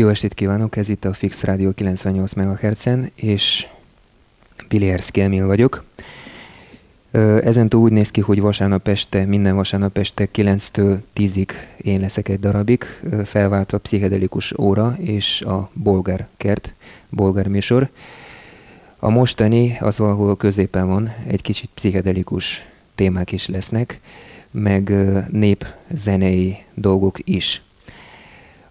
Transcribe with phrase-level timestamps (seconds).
[0.00, 3.66] Jó estét kívánok, ez itt a Fix Rádió 98 MHz-en, és
[4.68, 5.84] Bilierszki Emil vagyok.
[7.42, 12.40] Ezentúl úgy néz ki, hogy vasárnap este, minden vasárnap este 9-től 10-ig én leszek egy
[12.40, 12.84] darabig,
[13.24, 16.74] felváltva pszichedelikus óra és a bolgár kert,
[17.08, 17.88] bolgár műsor.
[18.98, 22.64] A mostani az valahol középen van, egy kicsit pszichedelikus
[22.94, 24.00] témák is lesznek,
[24.50, 24.92] meg
[25.30, 27.62] nép zenei dolgok is.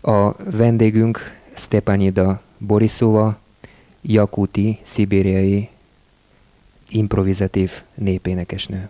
[0.01, 1.19] A vendégünk
[1.53, 3.39] Stepanida Borisova,
[4.01, 5.69] jakuti, szibériai
[6.89, 8.89] improvizatív népénekesnő.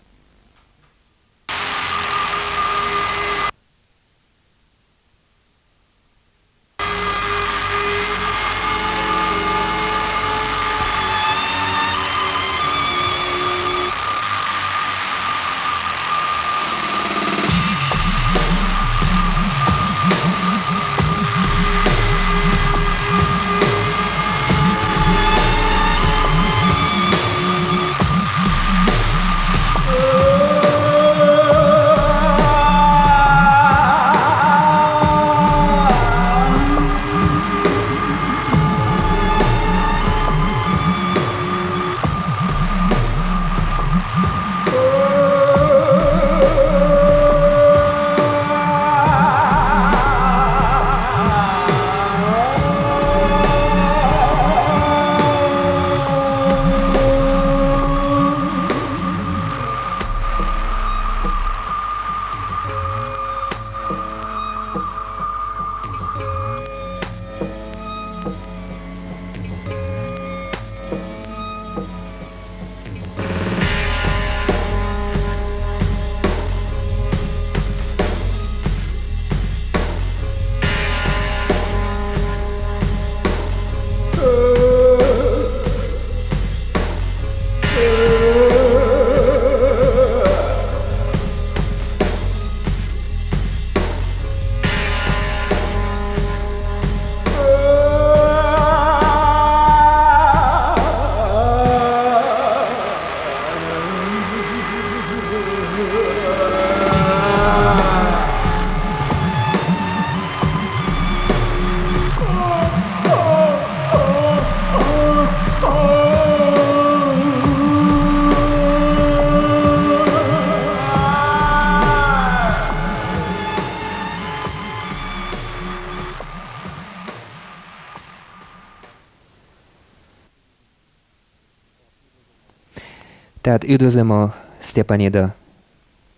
[133.50, 135.36] Tehát üdvözlöm a Stepanida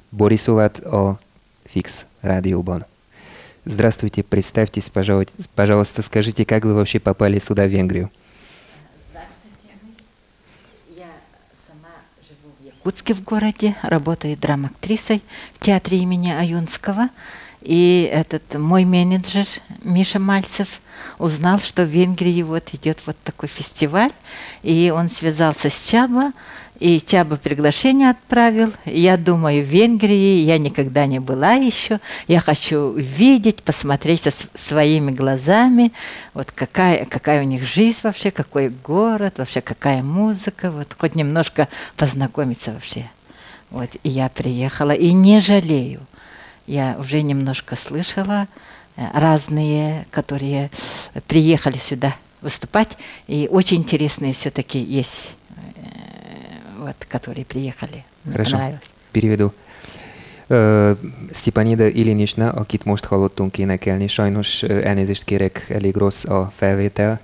[0.10, 1.20] Борисоват a
[1.64, 2.86] Fix rádióban.
[3.64, 4.92] Здравствуйте, представьтесь,
[5.56, 8.12] пожалуйста, скажите, как вы вообще попали сюда, в Венгрию?
[9.10, 9.70] Здравствуйте,
[10.90, 11.08] я
[11.54, 11.94] сама
[12.28, 15.22] живу в Якутске в городе, работаю драмактрисой
[15.54, 17.08] в театре имени Аюнского.
[17.62, 19.46] И этот мой менеджер
[19.84, 20.82] Миша Мальцев
[21.20, 24.12] узнал, что в Венгрии вот идет вот такой фестиваль,
[24.64, 26.34] и он связался с Чаба,
[26.80, 28.74] и Чаба приглашение отправил.
[28.86, 32.00] Я думаю, в Венгрии я никогда не была еще.
[32.28, 35.94] Я хочу видеть, посмотреть со своими глазами,
[36.34, 41.68] вот какая, какая у них жизнь вообще, какой город, вообще какая музыка, вот хоть немножко
[41.96, 43.08] познакомиться вообще.
[43.70, 46.02] Вот, и я приехала, и не жалею.
[46.67, 48.49] Я уже немножко слышала
[48.97, 50.71] э, разные, которые
[51.27, 55.35] приехали сюда выступать, и очень интересные все-таки есть
[56.79, 58.05] вот, которые приехали.
[58.31, 58.91] Хорошо, Понравилось.
[59.13, 59.53] переведу.
[60.49, 60.97] Uh,
[61.33, 67.21] Stipanida Ilinisna, akit most hallottunk énekelni, sajnos uh, elnézést kérek, elég rossz a felvétel,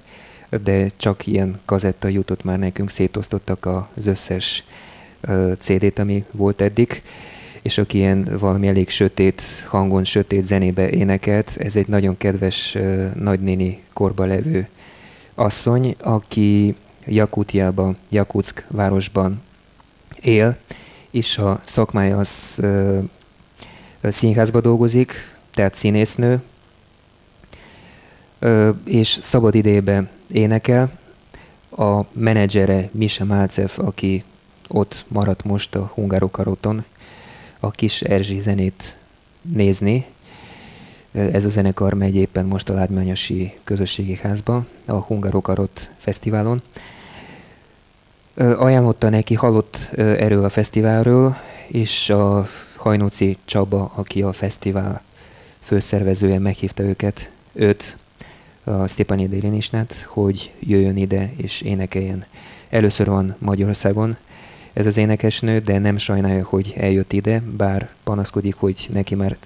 [0.62, 4.64] de csak ilyen kazetta jutott már nekünk, szétosztottak az összes
[5.28, 7.02] uh, CD-t, ami volt eddig,
[7.67, 12.77] és aki ilyen valami elég sötét hangon, sötét zenébe énekelt, ez egy nagyon kedves
[13.15, 14.67] nagynéni korba levő
[15.35, 16.75] asszony, aki
[17.05, 19.41] Jakutiában, Jakutsk városban
[20.21, 20.57] él,
[21.11, 22.99] és a szakmája az ö,
[24.01, 25.13] színházba dolgozik,
[25.53, 26.41] tehát színésznő,
[28.85, 30.91] és szabad idejében énekel.
[31.77, 34.23] A menedzsere Misha Málcev, aki
[34.67, 36.85] ott maradt most a Hungárokaroton,
[37.59, 38.95] a kis Erzsi zenét
[39.41, 40.05] nézni.
[41.11, 46.61] Ez a zenekar megy éppen most a Lágymányosi Közösségi Házba, a Hungarokarot Fesztiválon
[48.37, 51.37] ajánlotta neki, hallott erről a fesztiválról,
[51.67, 55.01] és a Hajnóci Csaba, aki a fesztivál
[55.61, 57.97] főszervezője, meghívta őket, őt
[58.63, 62.25] a Stepanida Ilinisnát, hogy jöjjön ide és énekeljen.
[62.69, 64.17] Először van Magyarországon
[64.76, 69.36] ez az énekesnő, de nem sajnálja, hogy eljött ide, bár panaszkodik, hogy neki már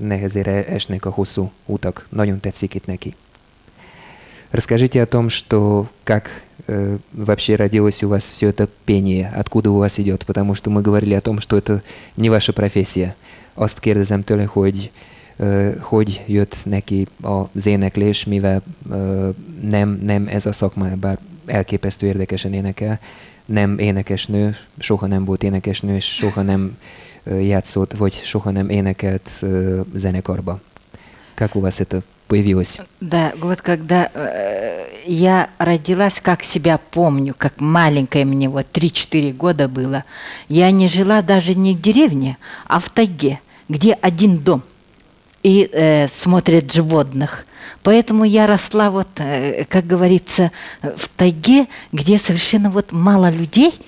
[0.00, 2.06] nehezére esnek a hosszú utak.
[2.08, 3.14] Nagyon tetszik itt neki.
[4.50, 6.28] Расскажите о том, что как
[6.66, 10.82] э, вообще родилось у вас все это пение, откуда у вас идет, потому что мы
[10.82, 11.82] говорили о том, что это
[12.16, 13.14] не ваша профессия.
[13.54, 14.90] Azt kérdezem tőle, hogy
[15.36, 22.06] uh, hogy jött neki az éneklés, mivel uh, nem, nem ez a szakma, bár elképesztő
[22.06, 23.00] érdekesen énekel,
[23.45, 26.77] nem énekesnő, soha nem volt énekesnő, és soha nem
[27.23, 29.45] játszott, vagy soha nem énekelt
[29.93, 30.61] zenekarba.
[31.35, 32.79] Как у вас это появилось?
[33.01, 39.67] Да, вот когда э, я родилась, как себя помню, как маленькая мне, вот 3-4 года
[39.67, 40.05] было,
[40.47, 42.37] я не жила даже не в деревне,
[42.67, 44.63] а в тайге, где один дом
[45.43, 47.45] и э, смотрят животных.
[47.83, 50.51] Поэтому я росла, вот, э, как говорится,
[50.81, 53.73] в тайге, где совершенно вот мало людей–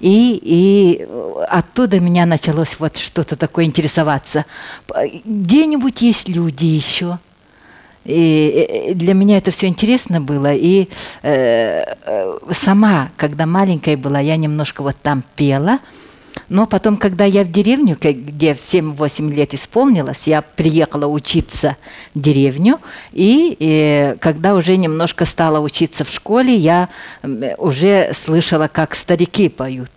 [0.00, 1.08] и, и
[1.48, 4.44] оттуда меня началось вот что-то такое интересоваться.
[5.24, 7.18] Где-нибудь есть люди еще,
[8.04, 10.54] и для меня это все интересно было.
[10.54, 10.88] И
[11.22, 15.80] э, э, сама, когда маленькая была, я немножко вот там пела.
[16.48, 21.76] Но потом, когда я в деревню, где в 7-8 лет исполнилось, я приехала учиться
[22.14, 22.80] в деревню,
[23.12, 26.88] и, и когда уже немножко стала учиться в школе, я
[27.58, 29.90] уже слышала, как старики поют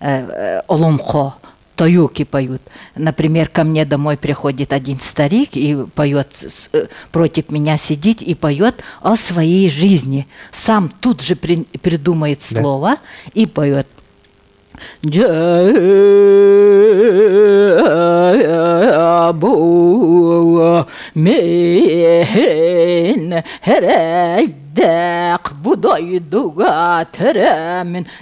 [0.00, 1.34] э, э, «Олумхо»,
[1.78, 2.60] тоюки поют.
[2.96, 6.28] Например, ко мне домой приходит один старик и поет,
[6.72, 10.26] э, против меня сидит и поет о своей жизни.
[10.50, 12.60] Сам тут же при, придумает да.
[12.60, 12.96] слово
[13.32, 13.86] и поет.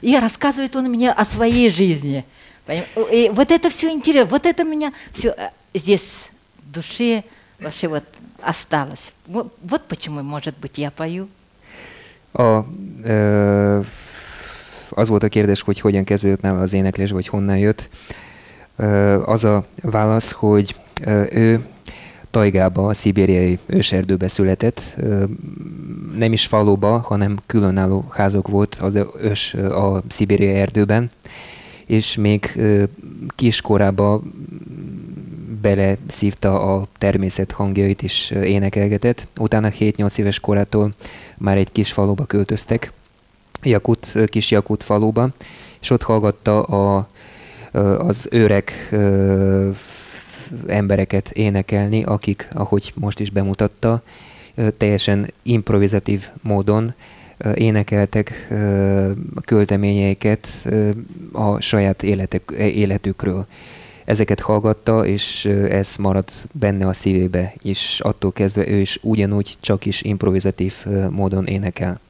[0.02, 2.24] И рассказывает он мне о своей жизни–
[2.68, 7.22] и вот это все интересно, вот это меня все э, здесь в душе
[7.60, 8.04] вообще вот
[8.42, 9.12] осталось.
[9.26, 9.52] Вот,
[9.88, 11.28] почему, может быть, я пою.
[12.34, 12.64] A,
[13.04, 13.84] ö,
[14.96, 17.88] az volt a kérdés, hogy hogyan kezdődött nála az éneklés, vagy honnan jött.
[19.24, 20.76] Az a válasz, hogy
[21.30, 21.64] ő
[22.30, 24.96] tajgába, a szibériai őserdőbe született,
[26.16, 31.10] nem is faluba, hanem különálló házok volt az ős a szibériai erdőben,
[31.86, 32.60] és még
[33.34, 34.32] kiskorában
[35.62, 39.28] bele szívta a természet hangjait is énekelgetett.
[39.38, 40.92] Utána 7-8 éves korától
[41.38, 42.92] már egy kis faluba költöztek,
[43.66, 45.28] Jakut, kis Jakut faluba,
[45.80, 47.08] és ott hallgatta a,
[47.98, 48.72] az öreg
[50.66, 54.02] embereket énekelni, akik, ahogy most is bemutatta,
[54.76, 56.94] teljesen improvizatív módon
[57.54, 58.48] énekeltek
[59.44, 60.48] költeményeiket
[61.32, 63.46] a saját életek, életükről.
[64.04, 69.86] Ezeket hallgatta, és ez maradt benne a szívébe, és attól kezdve ő is ugyanúgy csak
[69.86, 70.74] is improvizatív
[71.10, 72.00] módon énekel.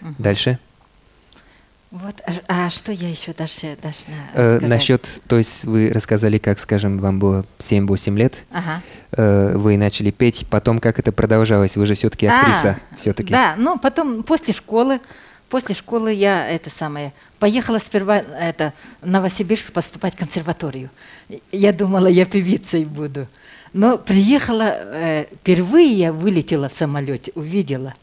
[0.00, 0.14] Uh-huh.
[0.18, 0.58] Дальше.
[1.92, 6.58] Вот, а, а что я еще даже должна э, Насчет, то есть вы рассказали, как,
[6.58, 8.82] скажем, вам было 7-8 лет, ага.
[9.12, 11.76] э, вы начали петь, потом как это продолжалось?
[11.76, 12.76] Вы же все-таки а, актриса.
[12.90, 13.30] А, все-таки.
[13.32, 15.00] Да, ну потом после школы,
[15.48, 20.90] после школы я это самое, поехала сперва это, в Новосибирск поступать в консерваторию.
[21.52, 23.28] Я думала, я певицей буду.
[23.72, 27.94] Но приехала, э, впервые я вылетела в самолете, увидела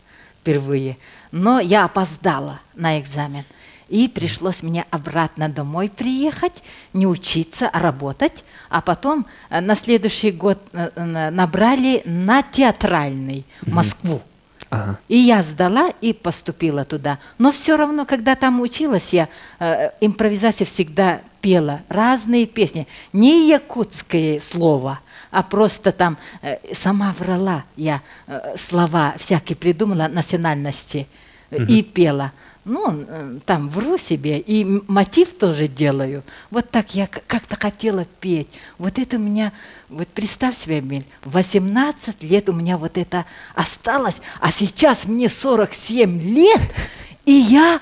[0.42, 0.98] впервые.
[1.34, 3.44] Но я опоздала на экзамен.
[3.90, 6.64] И пришлось мне обратно домой приехать,
[6.94, 8.46] не учиться, а работать.
[8.70, 10.92] А потом э, на следующий год э,
[11.32, 14.22] набрали на театральный Москву.
[14.70, 15.00] Ага.
[15.08, 17.18] И я сдала и поступила туда.
[17.40, 22.88] Но все равно, когда там училась, я э, импровизация всегда пела разные песни.
[23.12, 25.00] Не якутское слово,
[25.32, 31.23] а просто там э, сама врала я э, слова всякие придумала национальности э,
[31.56, 32.32] и пела
[32.66, 36.24] ну, э, там вру себе, и мотив тоже делаю.
[36.50, 38.48] Вот так я как-то хотела петь.
[38.78, 39.52] Вот это у меня,
[39.90, 46.22] вот представь себе, Эмиль, 18 лет у меня вот это осталось, а сейчас мне 47
[46.22, 46.62] лет,
[47.26, 47.82] и я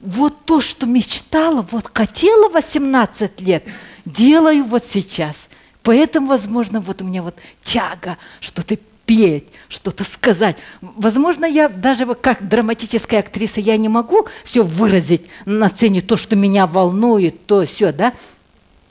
[0.00, 3.64] вот то, что мечтала, вот хотела 18 лет,
[4.04, 5.48] делаю вот сейчас.
[5.82, 8.76] Поэтому, возможно, вот у меня вот тяга что-то
[9.08, 10.56] спеть, что-то сказать.
[10.80, 16.36] Возможно, я даже как драматическая актриса, я не могу все выразить на сцене, то, что
[16.36, 18.12] меня волнует, то все, да.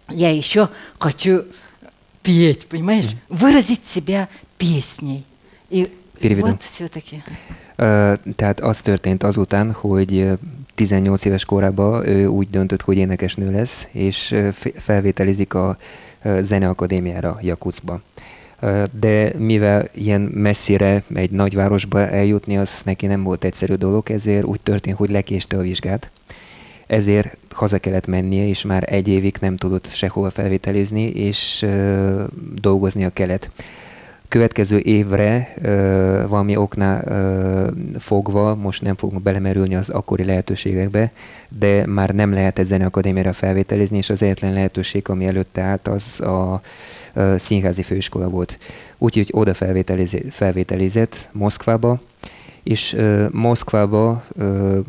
[0.09, 1.43] Я еще хочу
[2.24, 3.05] петь, понимаешь?
[3.29, 5.24] Выразить себя песней.
[5.69, 5.88] И
[6.19, 6.47] Переведу.
[6.47, 7.21] Вот все-таки.
[7.75, 10.25] Tehát az történt azután, hogy
[10.75, 14.36] 18 éves korában ő úgy döntött, hogy énekesnő lesz, és
[14.75, 15.77] felvételizik a
[16.39, 18.01] Zeneakadémiára Jakucba.
[18.99, 24.61] De mivel ilyen messzire egy nagyvárosba eljutni, az neki nem volt egyszerű dolog, ezért úgy
[24.61, 26.11] történt, hogy lekéste a vizsgát.
[26.87, 31.65] Ezért haza kellett mennie, és már egy évig nem tudott sehova felvételizni, és
[32.55, 33.49] dolgoznia kellett
[34.27, 35.53] következő évre
[36.27, 37.03] valami oknál
[38.00, 41.12] fogva, most nem fogunk belemerülni az akkori lehetőségekbe,
[41.60, 46.22] de már nem lehet egy zeneakadémiára felvételizni, és az egyetlen lehetőség, ami előtte állt, az
[46.22, 46.62] a
[47.13, 48.57] ö, színházi főiskola volt.
[48.98, 49.53] Úgyhogy oda
[50.29, 52.00] felvételizett Moszkvába,
[52.63, 52.98] és
[53.31, 54.79] Moszkvába ö,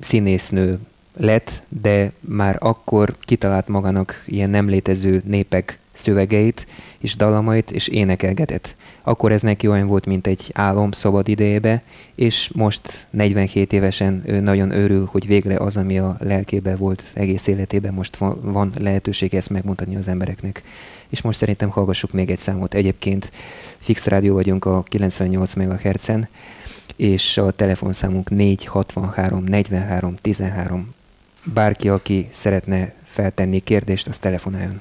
[0.00, 0.78] színésznő
[1.16, 6.66] lett, de már akkor kitalált magának ilyen nem létező népek szövegeit
[6.98, 8.76] és dalamait, és énekelgetett.
[9.02, 11.82] Akkor ez neki olyan volt, mint egy álom szabad idejébe,
[12.14, 17.46] és most 47 évesen ő nagyon örül, hogy végre az, ami a lelkébe volt egész
[17.46, 20.62] életében, most van lehetőség ezt megmutatni az embereknek.
[21.08, 22.74] És most szerintem hallgassuk még egy számot.
[22.74, 23.30] Egyébként
[23.78, 26.28] fix rádió vagyunk a 98 MHz-en,
[26.96, 30.94] és a telefonszámunk 463 43 13.
[31.44, 34.80] Bárki, aki szeretne feltenni kérdést, az telefonáljon.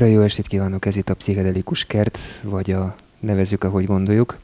[0.00, 4.38] Újra jó estét kívánok, ez itt a Pszichedelikus Kert, vagy a nevezük, ahogy gondoljuk.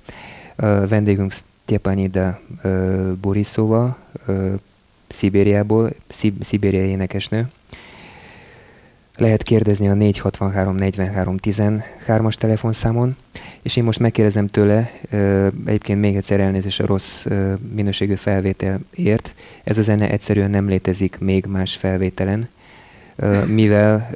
[0.88, 3.98] Vendégünk Stjepanida uh, Borisova,
[5.08, 7.48] Szibériából, Szib- Szibériai énekesnő.
[9.16, 13.16] Lehet kérdezni a 463 43 13-as telefonszámon,
[13.62, 14.90] és én most megkérdezem tőle,
[15.66, 17.26] egyébként még egyszer elnézést a rossz
[17.74, 19.34] minőségű felvételért,
[19.64, 22.48] ez a zene egyszerűen nem létezik még más felvételen,
[23.47, 24.09] mivel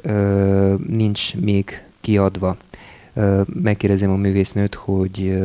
[0.86, 2.56] nincs még kiadva.
[3.44, 5.38] Megkérdezem a művésznőt, hogy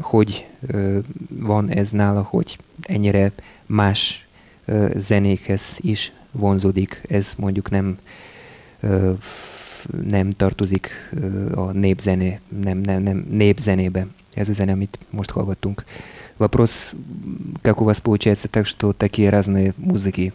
[0.00, 0.46] hogy
[1.28, 3.32] van ez nála, hogy ennyire
[3.66, 4.28] más
[4.96, 7.00] zenékhez is vonzódik.
[7.08, 7.98] Ez mondjuk nem
[10.08, 11.10] nem tartozik
[11.54, 14.06] a népzené, nem, nem, nem népzenébe.
[14.34, 15.84] Ez a zene, amit most hallgattunk.
[16.36, 16.94] Вопрос,
[17.62, 20.32] как у вас получается так, что такие разные музыки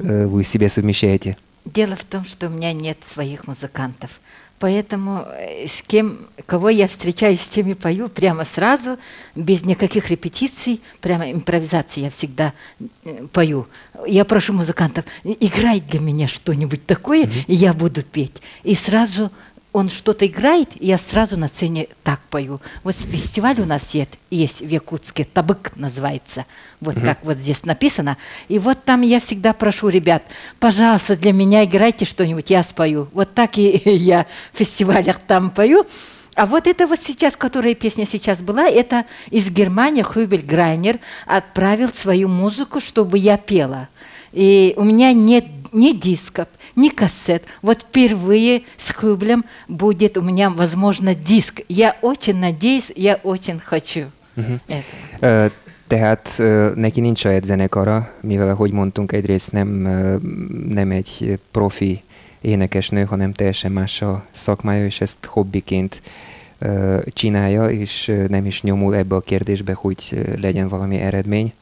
[0.00, 1.36] вы себе совмещаете?
[1.64, 4.20] Дело в том, что у меня нет своих музыкантов.
[4.60, 8.98] Поэтому э, с кем, кого я встречаюсь, с тем и пою прямо сразу,
[9.34, 13.66] без никаких репетиций, прямо импровизации я всегда э, пою.
[14.06, 17.44] Я прошу музыкантов, играй для меня что-нибудь такое, mm-hmm.
[17.46, 18.42] и я буду петь.
[18.62, 19.30] И сразу
[19.72, 22.60] он что-то играет, и я сразу на сцене так пою.
[22.82, 26.44] Вот фестиваль у нас есть, есть в Якутске, Табык называется,
[26.80, 27.04] вот угу.
[27.04, 28.16] как вот здесь написано.
[28.48, 30.22] И вот там я всегда прошу ребят,
[30.58, 33.08] пожалуйста, для меня играйте что-нибудь, я спою.
[33.12, 35.86] Вот так и я в фестивалях там пою.
[36.34, 41.88] А вот это вот сейчас, которая песня сейчас была, это из Германии Хюбель Грайнер отправил
[41.88, 43.88] свою музыку, чтобы я пела.
[44.31, 47.43] И у меня нет ни дисков, ни кассет.
[47.61, 51.61] Вот впервые с Хублем будет у меня, возможно, диск.
[51.69, 54.11] Я очень надеюсь, я очень хочу.
[54.37, 54.59] Uh-huh.
[55.21, 55.51] Uh,
[55.87, 60.21] tehát uh, neki nincs saját zenekara, mivel ahogy mondtunk, egyrészt nem, uh,
[60.73, 62.03] nem egy profi
[62.41, 66.01] énekesnő, hanem teljesen más a szakmája, és ezt hobbiként
[66.61, 71.53] uh, csinálja, és nem is nyomul ebbe a kérdésbe, hogy legyen valami eredmény.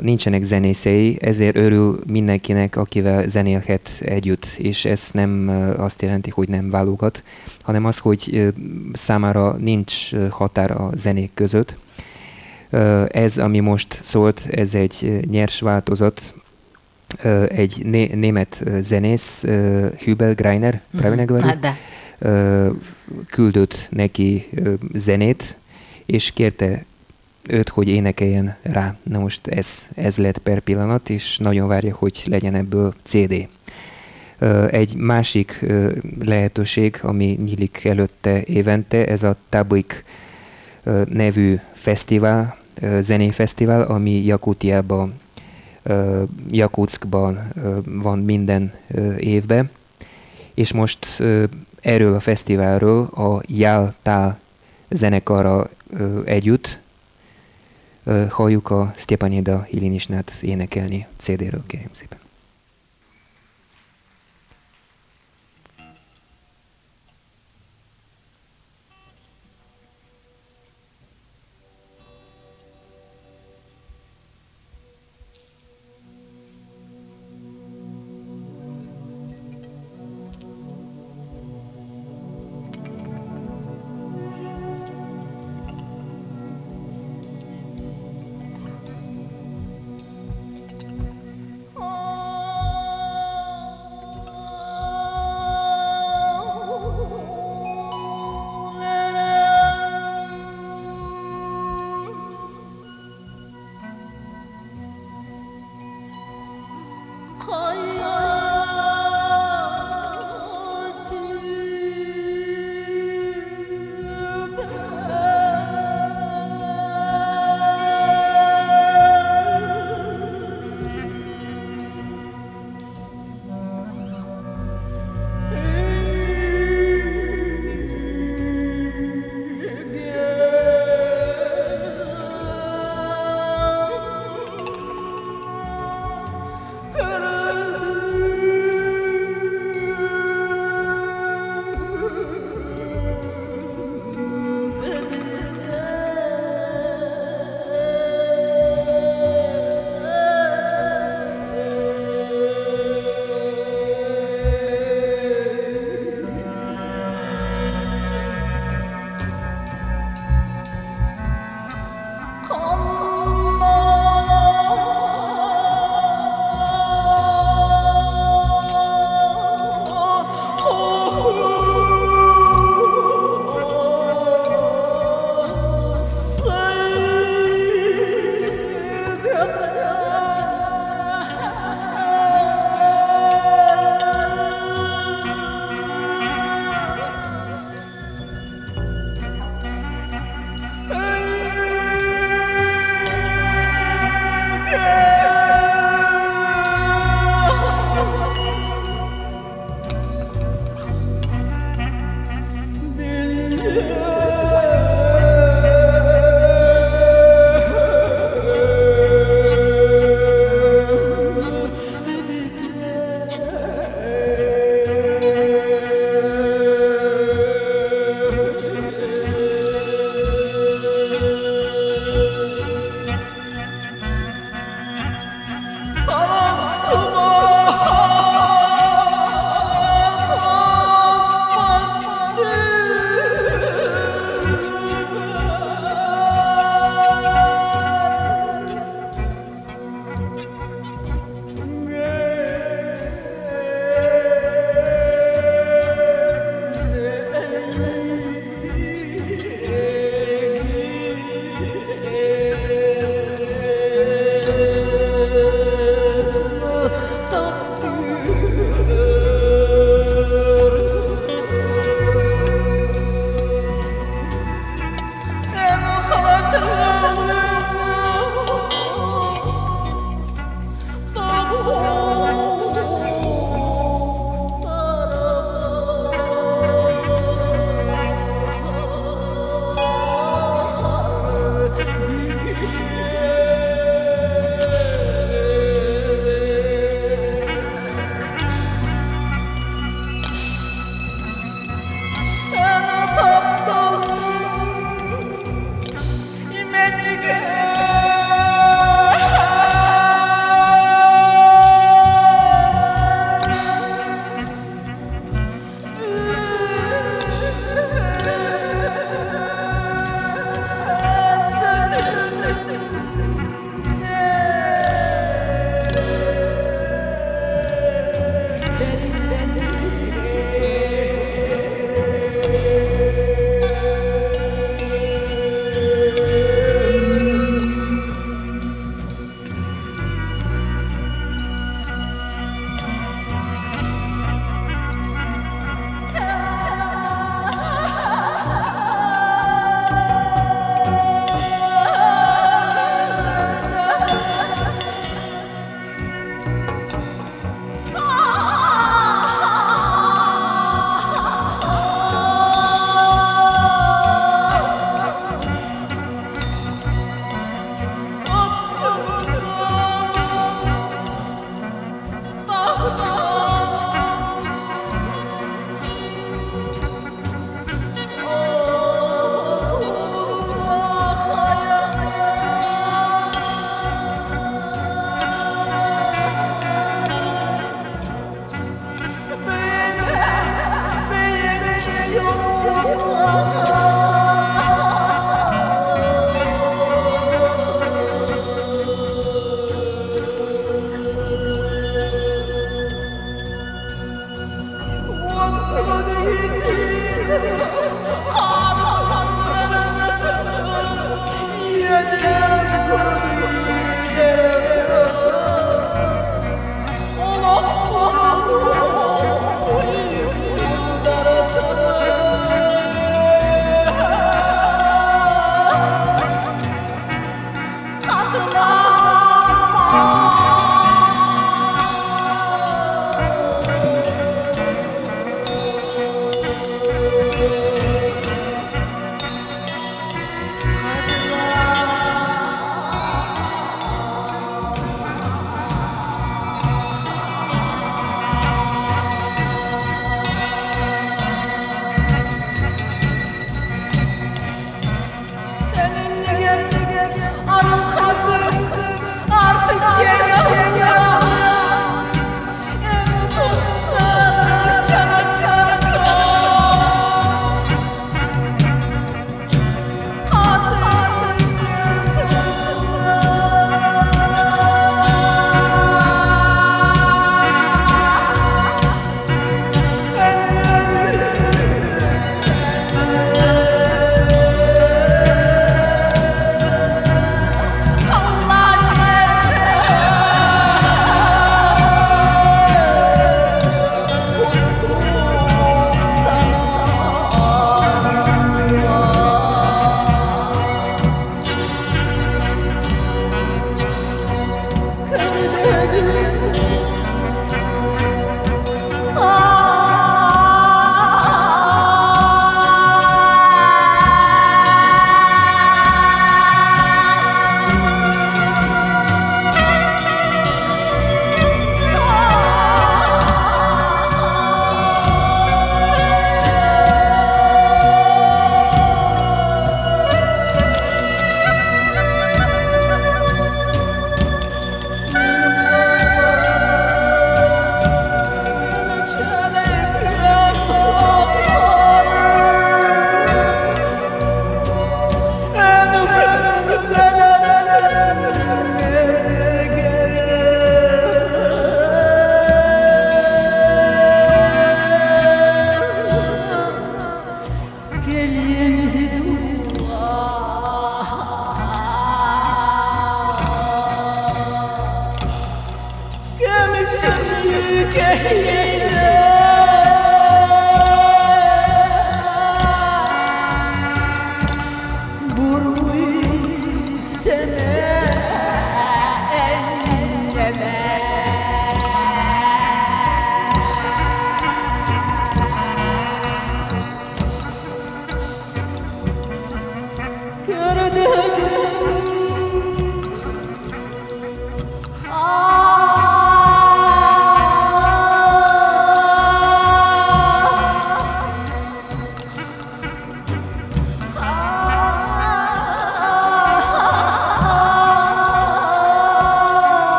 [0.00, 6.70] Nincsenek zenészei, ezért örül mindenkinek, akivel zenélhet együtt, és ez nem azt jelenti, hogy nem
[6.70, 7.22] válogat,
[7.62, 8.52] hanem az, hogy
[8.92, 11.76] számára nincs határ a zenék között.
[13.08, 16.34] Ez, ami most szólt, ez egy nyers változat,
[17.48, 19.44] egy né- német zenész,
[20.04, 22.68] Hübel Greiner, mm-hmm.
[23.26, 24.48] küldött neki
[24.94, 25.56] zenét,
[26.06, 26.84] és kérte
[27.48, 28.94] őt, hogy énekeljen rá.
[29.02, 33.48] Na most ez, ez lett per pillanat, és nagyon várja, hogy legyen ebből CD.
[34.70, 35.64] Egy másik
[36.20, 40.04] lehetőség, ami nyílik előtte évente, ez a Tabik
[41.04, 42.56] nevű fesztivál,
[43.00, 45.14] zenéfesztivál, ami Jakutiában,
[46.50, 47.52] Jakutskban
[47.84, 48.72] van minden
[49.18, 49.70] évben.
[50.54, 51.22] És most
[51.80, 54.38] erről a fesztiválról a Jáltál
[54.88, 55.70] zenekara
[56.24, 56.78] együtt
[58.30, 62.27] halljuk a Stepanida Ilinisnát énekelni CD-ről, kérem szépen.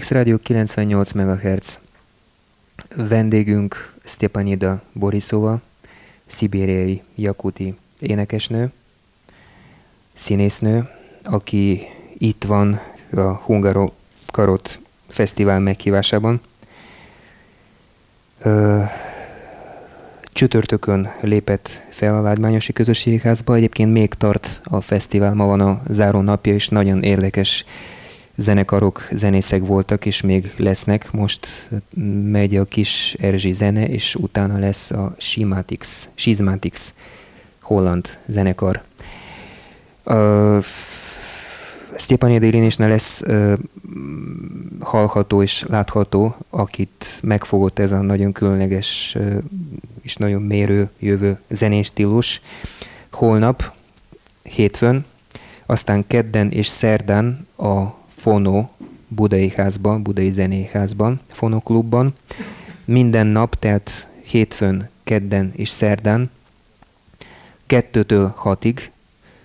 [0.00, 1.78] Fix Rádió 98 MHz.
[2.96, 5.60] vendégünk Stepanida Borisova,
[6.26, 8.72] szibériai jakuti énekesnő,
[10.12, 10.88] színésznő,
[11.22, 11.86] aki
[12.18, 12.80] itt van
[13.12, 13.90] a Hungaro
[14.26, 16.40] Karot Fesztivál meghívásában.
[20.32, 26.20] Csütörtökön lépett fel a Lágymányosi Közösségházba, egyébként még tart a fesztivál, ma van a záró
[26.20, 27.64] napja, és nagyon érdekes
[28.40, 31.12] zenekarok, zenészek voltak, és még lesznek.
[31.12, 31.70] Most
[32.24, 36.80] megy a kis Erzsi zene, és utána lesz a Schizmatics, Schizmatics
[37.60, 38.82] holland zenekar.
[40.04, 40.64] Uh,
[41.96, 43.52] Stepan Délinisne lesz uh,
[44.80, 49.36] hallható és látható, akit megfogott ez a nagyon különleges uh,
[50.02, 52.40] és nagyon mérő jövő zenés stílus.
[53.10, 53.72] Holnap,
[54.42, 55.04] hétfőn,
[55.66, 58.69] aztán kedden és szerdán a Fono
[59.07, 62.13] Budai házban, Budai Zenéházban, Fono klubban.
[62.85, 66.29] Minden nap, tehát hétfőn, kedden és szerdán,
[67.65, 68.91] kettőtől hatig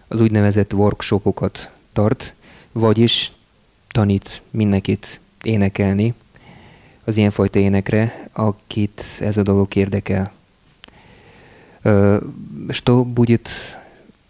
[0.09, 2.35] az úgynevezett workshopokat tart,
[2.73, 3.33] vagyis
[3.89, 6.15] tanít mindenkit énekelni
[7.05, 10.33] az ilyenfajta énekre, akit ez a dolog érdekel.
[12.69, 13.49] Что будет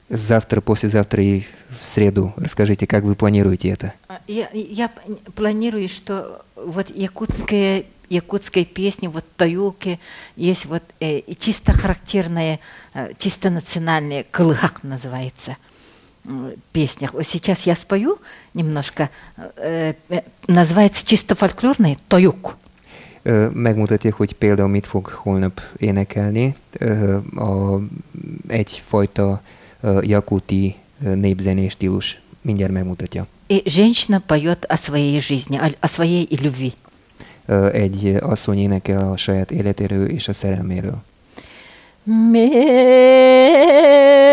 [0.09, 1.41] завтра, послезавтра и
[1.79, 2.33] в среду.
[2.37, 3.93] Расскажите, как вы планируете это?
[4.27, 4.91] Я, я
[5.35, 9.99] планирую, что вот якутская якутской песни, вот таюки,
[10.35, 12.59] есть вот э, чисто характерные,
[12.93, 15.57] э, чисто национальные, кылыхак называется,
[16.25, 17.13] э, песнях.
[17.13, 18.19] Вот сейчас я спою
[18.53, 19.09] немножко,
[19.57, 22.57] э, э, называется чисто фольклорный таюк.
[23.53, 26.55] Megmutatja, hogy például mit fog holnap énekelni.
[27.35, 27.79] A,
[28.47, 29.41] egyfajta
[30.00, 32.20] jakuti népzenés stílus.
[32.42, 33.26] Mindjárt megmutatja.
[33.48, 36.72] И женщина поет о своей жизни, о своей любви.
[37.72, 41.02] Egy asszony énekel a saját életéről és a szerelméről.
[42.04, 44.23] Суракпына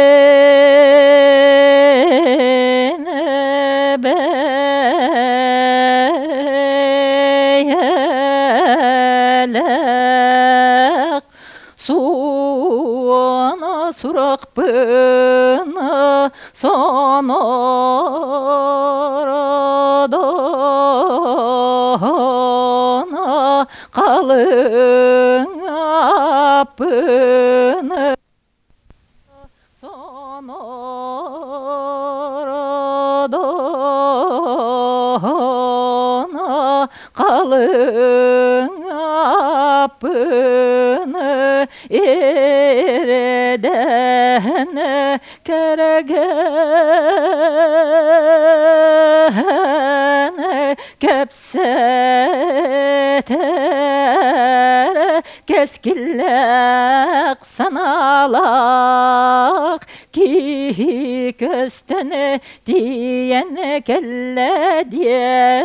[63.83, 65.63] kelle diye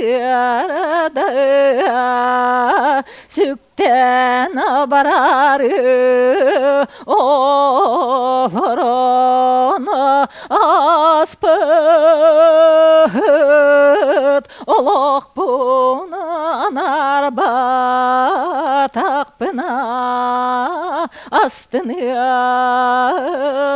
[3.28, 11.48] sük Yana bararı olur ona aspıt
[14.68, 16.26] Oluq buna
[16.66, 22.18] anar batak bına Astını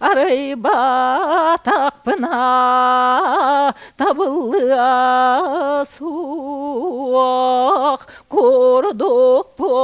[0.00, 9.76] arıy batak pına tabla suak kurdukpo.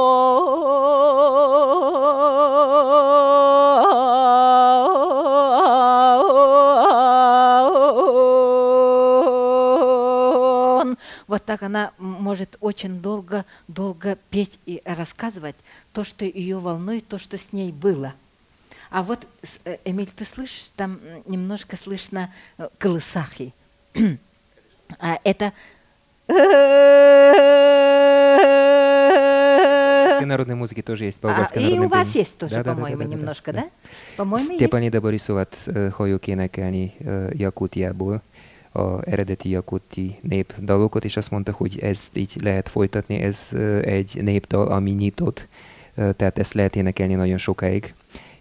[11.37, 15.55] Вот так она может очень долго, долго петь и рассказывать
[15.93, 18.15] то, что ее волнует, то, что с ней было.
[18.89, 19.27] А вот,
[19.85, 22.33] Эмиль, ты слышишь, там немножко слышно
[22.79, 23.53] колысахи.
[24.99, 25.53] А это
[30.25, 33.11] народной музыки тоже есть, болгарской а, И у вас есть тоже, да, по-моему, да, да,
[33.11, 33.61] немножко, да?
[33.61, 33.69] да?
[34.17, 35.53] По-моему, Степанида Борисovat
[35.99, 36.95] hajók énekelni
[37.35, 38.21] Jakutiából,
[38.77, 43.47] a eredeti jakuti népdalokat, és azt mondta, hogy ezt így lehet folytatni, ez
[43.81, 45.47] egy népdal, ami nyitott,
[45.95, 47.93] tehát ezt lehet énekelni nagyon sokáig,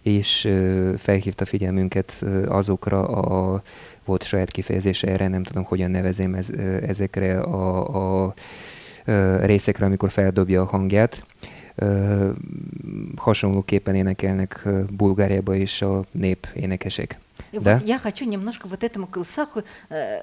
[0.03, 0.53] és
[0.97, 3.63] felhívta figyelmünket azokra a
[4.05, 6.51] volt saját kifejezése erre, nem tudom, hogyan nevezem ez,
[6.87, 8.35] ezekre a, a
[9.41, 11.25] részekre, amikor feldobja a hangját.
[13.17, 17.19] Hasonlóképpen énekelnek Bulgáriába is a nép énekesek.
[17.56, 17.82] Да?
[17.86, 20.22] Я хочу немножко вот этому Кылсаху э,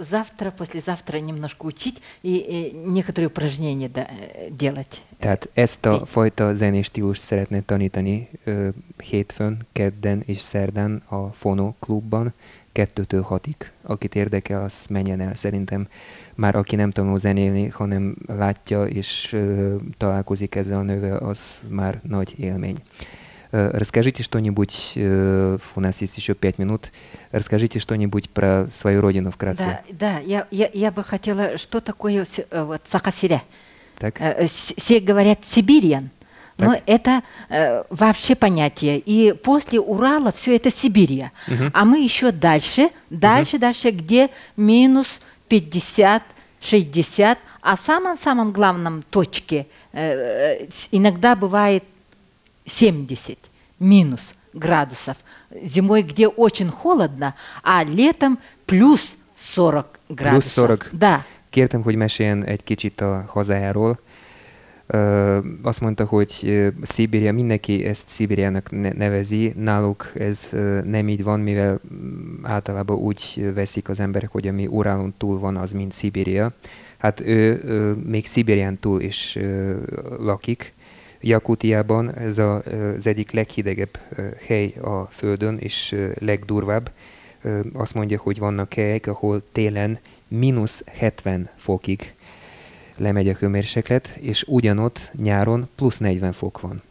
[0.00, 4.08] завтра, послезавтра немножко учить и, и некоторые упражнения да,
[4.50, 5.02] делать.
[5.18, 11.72] Tehát ezt a fajta zenés stílust szeretné tanítani ö, hétfőn, kedden és szerdán a Fono
[11.78, 12.32] klubban,
[12.72, 13.56] kettőtől hatig.
[13.82, 15.34] Akit érdekel, az menjen el.
[15.34, 15.88] Szerintem
[16.34, 22.00] már aki nem tanul zenélni, hanem látja és ö, találkozik ezzel a nővel, az már
[22.02, 22.76] nagy élmény.
[23.55, 26.91] Расскажите что-нибудь, у нас есть еще пять минут,
[27.31, 29.79] расскажите что-нибудь про свою родину вкратце.
[29.91, 33.43] Да, да я, я, я бы хотела, что такое вот Сахасиря?
[33.99, 34.19] Так.
[34.47, 36.09] Все говорят Сибириан.
[36.57, 36.67] Так.
[36.67, 38.99] Но это э, вообще понятие.
[38.99, 41.31] И после Урала все это Сибирия.
[41.47, 41.71] Угу.
[41.73, 43.61] А мы еще дальше, дальше, угу.
[43.61, 46.21] дальше, где минус 50,
[46.61, 51.83] 60, а самом-самом главном точке э, иногда бывает
[52.66, 53.36] 70
[53.78, 55.16] минус градусов.
[55.62, 60.66] Зимой, где очень холодно, а lетом plusz 40 gradusov.
[60.66, 60.98] Plusz 40.
[60.98, 61.24] Da.
[61.50, 63.98] Kértem, hogy meséljen egy kicsit a hazájáról.
[64.92, 71.08] Uh, azt mondta, hogy uh, Szibéria, mindenki ezt Szibériának ne- nevezi, náluk ez uh, nem
[71.08, 71.80] így van, mivel
[72.42, 76.52] általában úgy veszik az emberek, hogy ami Urálon túl van, az mind Szibéria.
[76.98, 79.76] Hát ő uh, még Szibérián túl is uh,
[80.18, 80.74] lakik,
[81.22, 82.62] Jakutiában ez a,
[82.96, 83.98] az egyik leghidegebb
[84.46, 86.90] hely a Földön, és legdurvább.
[87.72, 89.98] Azt mondja, hogy vannak helyek, ahol télen
[90.28, 92.14] mínusz 70 fokig
[92.96, 96.82] lemegy a hőmérséklet, és ugyanott nyáron plusz 40 fok van.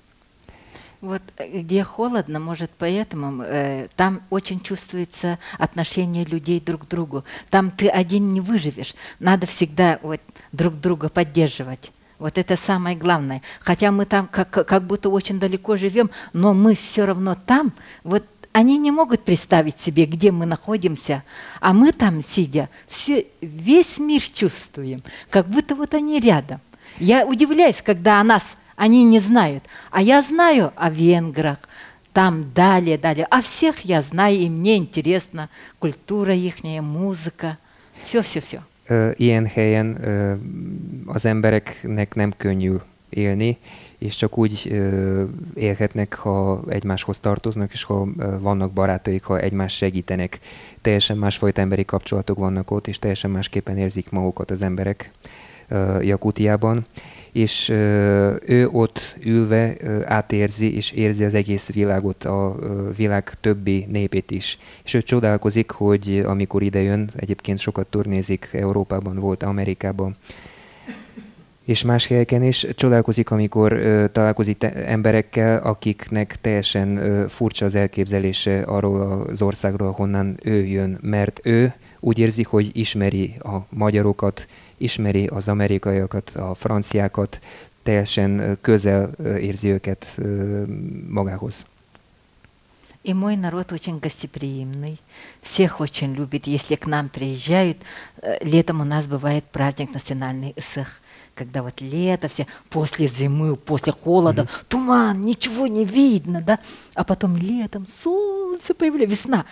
[0.99, 7.23] Вот где холодно, может, поэтому э, там очень чувствуется отношение людей друг к другу.
[7.51, 8.95] Там ты один не выживешь.
[9.19, 10.21] Надо всегда вот
[10.51, 11.91] друг друга поддерживать.
[12.22, 13.42] Вот это самое главное.
[13.58, 17.72] Хотя мы там как, как будто очень далеко живем, но мы все равно там.
[18.04, 21.24] Вот они не могут представить себе, где мы находимся,
[21.60, 25.00] а мы там, сидя, все, весь мир чувствуем,
[25.30, 26.60] как будто вот они рядом.
[27.00, 31.58] Я удивляюсь, когда о нас они не знают, а я знаю о венграх,
[32.12, 33.26] там далее, далее.
[33.30, 35.50] А всех я знаю, и мне интересна
[35.80, 37.58] культура их, музыка,
[38.04, 38.62] все-все-все.
[39.14, 39.98] Ilyen helyen
[41.06, 42.72] az embereknek nem könnyű
[43.08, 43.58] élni,
[43.98, 44.82] és csak úgy
[45.54, 48.08] élhetnek, ha egymáshoz tartoznak, és ha
[48.40, 50.38] vannak barátaik, ha egymást segítenek.
[50.80, 55.10] Teljesen másfajta emberi kapcsolatok vannak ott, és teljesen másképpen érzik magukat az emberek
[56.00, 56.86] Jakutiában
[57.32, 57.68] és
[58.46, 62.56] ő ott ülve átérzi és érzi az egész világot, a
[62.96, 64.58] világ többi népét is.
[64.84, 70.16] És ő csodálkozik, hogy amikor idejön, egyébként sokat turnézik Európában, volt Amerikában,
[71.64, 78.60] és más helyeken is csodálkozik, amikor ö, találkozik emberekkel, akiknek teljesen ö, furcsa az elképzelése
[78.60, 84.46] arról az országról, honnan ő jön, mert ő úgy érzi, hogy ismeri a magyarokat,
[84.82, 87.40] ismeri az amerikaiakat, a franciákat,
[87.82, 89.10] teljesen közel
[89.40, 90.20] érzi őket
[91.08, 91.66] magához.
[93.04, 95.00] И мой народ очень гостеприимный,
[95.40, 96.46] всех очень любит.
[96.46, 97.78] Если к нам приезжают,
[98.40, 101.02] летом у нас бывает праздник национальный ИСХ
[101.34, 104.64] когда вот лето, все после зимы, после холода, mm-hmm.
[104.68, 106.58] туман, ничего не видно, да,
[106.94, 109.46] а потом летом солнце появляется, весна,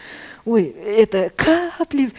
[0.44, 2.12] ой, это капли,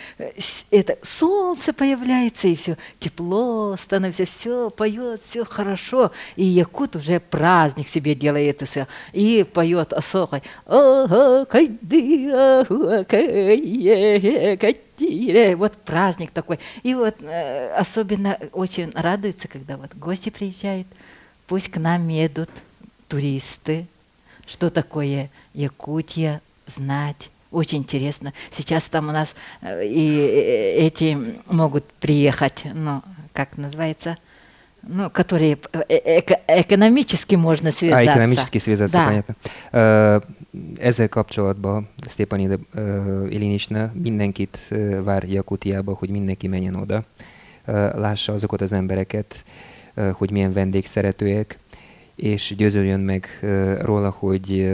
[0.71, 7.87] это солнце появляется, и все тепло становится, все поет, все хорошо, и якут уже праздник
[7.87, 10.41] себе делает, и, все, и поет осохой,
[15.55, 16.59] вот праздник такой.
[16.83, 20.87] И вот э, особенно очень радуются, когда вот гости приезжают,
[21.47, 22.49] пусть к нам едут
[23.07, 23.87] туристы,
[24.51, 27.29] что такое Якутия, знать.
[27.51, 28.33] Очень интересно.
[28.49, 33.01] Сейчас там у нас э, и э, эти могут приехать, ну,
[33.33, 34.17] как называется,
[34.83, 35.57] ну, которые
[35.89, 38.11] эко экономически можно связаться.
[38.11, 39.05] А, экономически связаться, да.
[39.05, 39.35] понятно.
[40.79, 42.57] Ezzel kapcsolatban Stepanida
[43.29, 44.67] Ilinicsna mindenkit
[45.03, 47.03] vár Jakutiába, hogy mindenki menjen oda,
[47.95, 49.45] lássa azokat az embereket,
[50.13, 51.57] hogy milyen vendégszeretőek,
[52.21, 53.39] és győződjön meg
[53.81, 54.71] róla, hogy,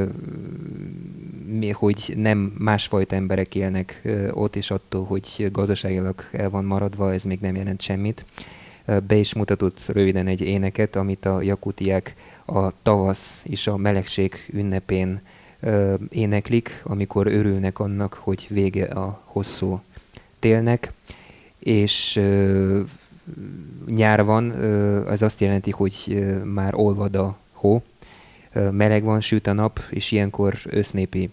[1.71, 7.39] hogy nem másfajta emberek élnek ott, és attól, hogy gazdaságilag el van maradva, ez még
[7.39, 8.25] nem jelent semmit.
[9.07, 15.21] Be is mutatott röviden egy éneket, amit a jakutiák a tavasz és a melegség ünnepén
[16.09, 19.81] éneklik, amikor örülnek annak, hogy vége a hosszú
[20.39, 20.93] télnek,
[21.59, 22.19] és
[23.86, 24.50] nyár van,
[25.06, 27.82] az azt jelenti, hogy már olvad a hó,
[28.70, 31.30] meleg van, süt a nap, és ilyenkor össznépi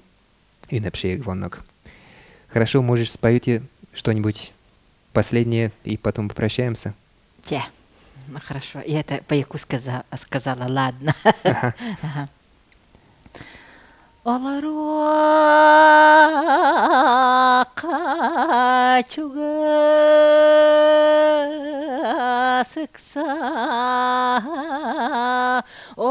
[0.70, 1.64] ünnepségek vannak.
[2.48, 3.62] Хорошо, можешь споете
[3.94, 4.54] что-нибудь
[5.14, 6.94] последнее, и потом попрощаемся?
[7.44, 7.62] Те.
[8.28, 8.80] Ну хорошо.
[8.82, 11.14] И это по сказала, сказала ладно.
[11.44, 11.74] Ага.
[12.02, 12.28] ага.
[14.25, 15.21] Оларуа
[17.81, 19.53] качуга
[22.73, 23.29] сыкса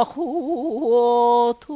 [0.03, 1.73] 호도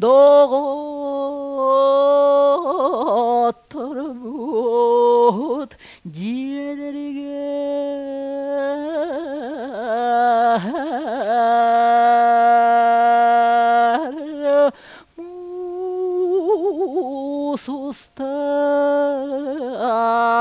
[0.00, 0.83] 너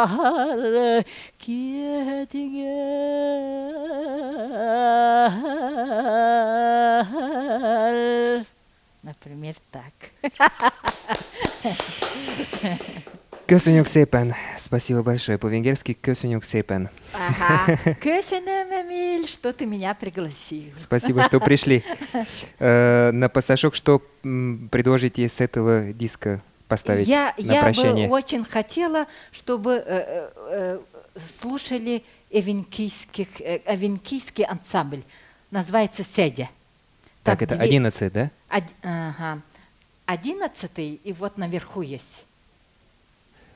[0.08, 1.06] musustar
[1.38, 2.64] kietiger.
[9.01, 9.93] Например, так.
[13.45, 14.34] Köszönjük szépen!
[14.58, 15.93] Спасибо большое по-венгерски.
[16.01, 16.89] Köszönjük szépen!
[17.12, 17.78] Ага.
[17.99, 20.72] Köszönöm, Эмиль, что ты меня пригласил.
[20.78, 21.84] Спасибо, что пришли.
[22.60, 24.01] Э, На пассажок что
[24.72, 26.41] предложите с этого диска
[26.74, 28.08] поставить Я, на я прощание?
[28.08, 30.80] бы очень хотела, чтобы э, э, э,
[31.40, 35.04] слушали эвенкийских, э, эвенкийский ансамбль.
[35.52, 36.48] Называется «Седя».
[37.24, 38.30] Так, это две- 11, да?
[38.50, 39.42] Од- ага.
[40.06, 42.26] Одиннадцатый, и вот наверху есть.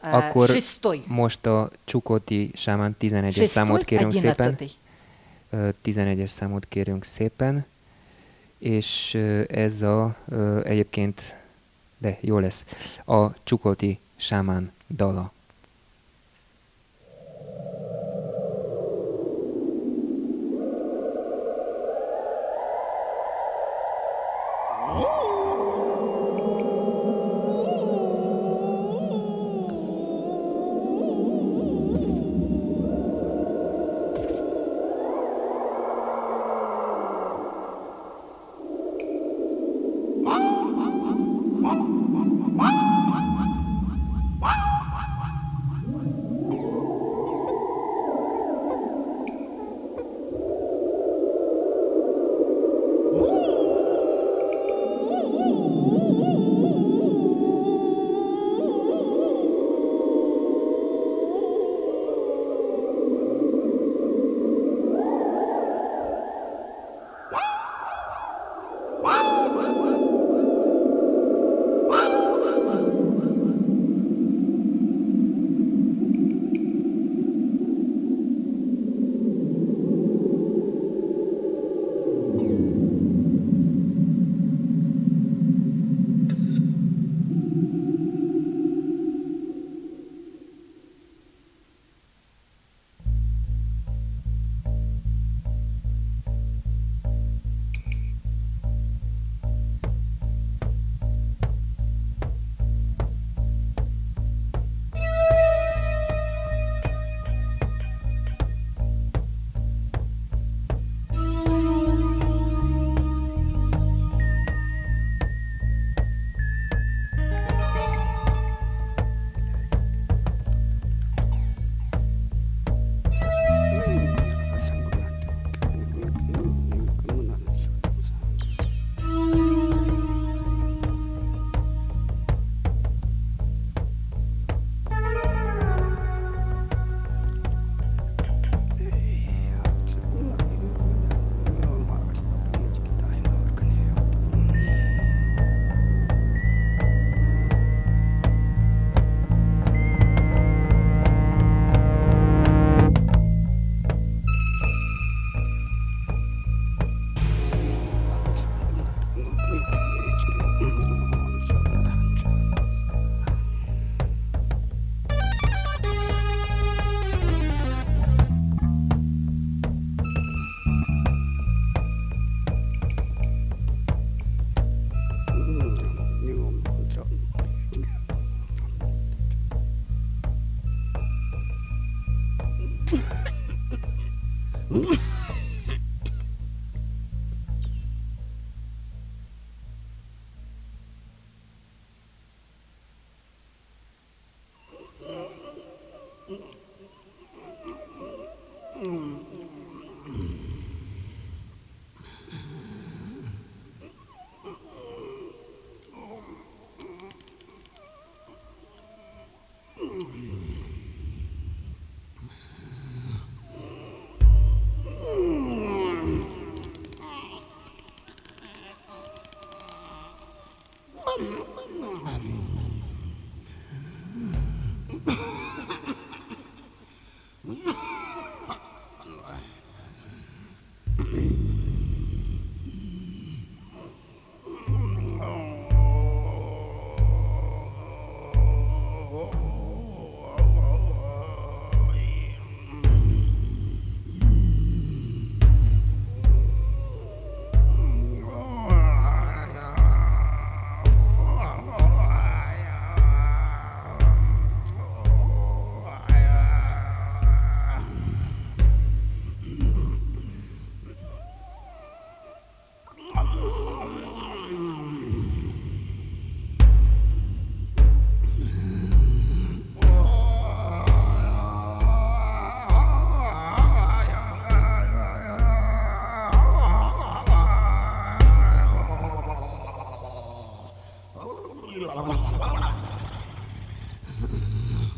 [0.02, 1.04] э, Akkor Шестой.
[1.08, 4.30] most a Csukoti Sámán 11-es számot Шестой, kérünk szépen.
[4.32, 4.72] одиннадцатый.
[5.50, 7.66] Ö, 11-es számot kérünk szépen.
[8.60, 9.14] és
[9.50, 10.16] ez a
[10.64, 11.36] egyébként,
[11.98, 12.66] de jó lesz,
[13.06, 15.36] a Csukolti Sámán dala.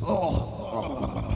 [0.01, 1.36] Oh.